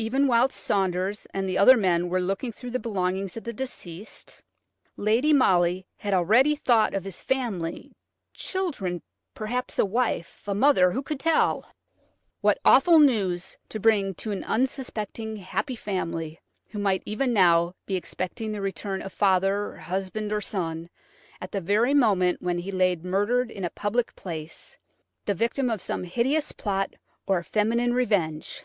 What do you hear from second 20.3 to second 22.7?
or son, at the very moment when he